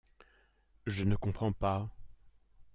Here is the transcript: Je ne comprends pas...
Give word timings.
Je 0.87 1.03
ne 1.03 1.15
comprends 1.15 1.51
pas... 1.51 1.87